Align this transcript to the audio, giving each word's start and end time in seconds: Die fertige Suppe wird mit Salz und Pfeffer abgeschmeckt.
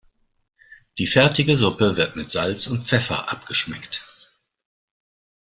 Die 0.97 1.05
fertige 1.05 1.57
Suppe 1.57 1.95
wird 1.95 2.15
mit 2.15 2.31
Salz 2.31 2.65
und 2.65 2.87
Pfeffer 2.89 3.31
abgeschmeckt. 3.31 4.03